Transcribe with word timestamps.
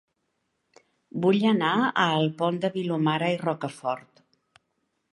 Vull 1.25 1.43
anar 1.51 1.75
a 1.83 2.07
El 2.15 2.27
Pont 2.41 2.59
de 2.65 2.75
Vilomara 2.81 3.31
i 3.37 3.41
Rocafort 3.47 4.27